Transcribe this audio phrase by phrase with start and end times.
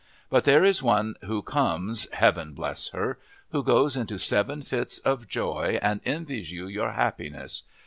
[0.31, 3.19] But there is one who comes Heaven bless her!
[3.51, 7.61] who goes into seven fits of joy and envies you your happiness.